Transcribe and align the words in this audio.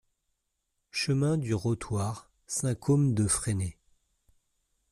Chemin 0.89 1.37
du 1.37 1.53
Rotoir, 1.53 2.31
Saint-Côme-de-Fresné 2.47 3.77